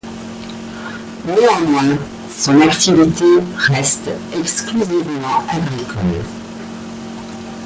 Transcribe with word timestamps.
Néanmoins 1.25 1.95
son 2.35 2.59
activité 2.59 3.35
reste 3.55 4.09
exclusivement 4.33 5.43
agricole. 5.47 6.23